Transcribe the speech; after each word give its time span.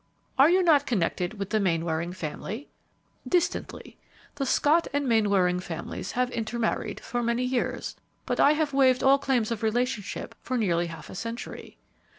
"Are 0.39 0.49
you 0.49 0.63
not 0.63 0.87
connected 0.87 1.35
with 1.37 1.51
the 1.51 1.59
Mainwaring 1.59 2.11
family?" 2.11 2.69
"Distantly. 3.27 3.99
The 4.33 4.47
Scott 4.47 4.87
and 4.93 5.07
Mainwaring 5.07 5.59
families 5.59 6.13
have 6.13 6.31
intermarried 6.31 6.99
for 6.99 7.21
many 7.21 7.43
years, 7.43 7.95
but 8.25 8.39
I 8.39 8.53
have 8.53 8.73
waived 8.73 9.03
all 9.03 9.19
claims 9.19 9.51
of 9.51 9.61
relationship 9.61 10.33
for 10.41 10.57
nearly 10.57 10.87
half 10.87 11.11
a 11.11 11.13
century." 11.13 11.77